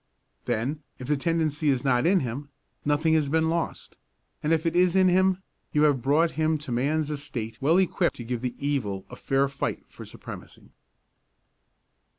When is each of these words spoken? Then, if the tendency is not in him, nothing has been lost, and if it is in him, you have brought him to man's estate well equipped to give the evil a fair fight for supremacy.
Then, 0.45 0.81
if 0.97 1.07
the 1.07 1.15
tendency 1.15 1.69
is 1.69 1.83
not 1.83 2.07
in 2.07 2.21
him, 2.21 2.49
nothing 2.83 3.13
has 3.13 3.29
been 3.29 3.49
lost, 3.51 3.97
and 4.41 4.51
if 4.51 4.65
it 4.65 4.75
is 4.75 4.95
in 4.95 5.09
him, 5.09 5.43
you 5.73 5.83
have 5.83 6.01
brought 6.01 6.31
him 6.31 6.57
to 6.57 6.71
man's 6.71 7.11
estate 7.11 7.61
well 7.61 7.77
equipped 7.77 8.15
to 8.15 8.23
give 8.23 8.41
the 8.41 8.55
evil 8.57 9.05
a 9.11 9.15
fair 9.15 9.47
fight 9.47 9.85
for 9.89 10.03
supremacy. 10.03 10.71